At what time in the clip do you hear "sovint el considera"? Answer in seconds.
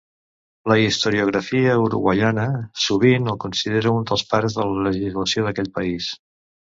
2.85-3.93